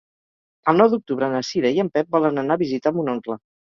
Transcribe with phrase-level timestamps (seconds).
[0.73, 3.45] El nou d'octubre na Cira i en Pep volen anar a visitar mon oncle.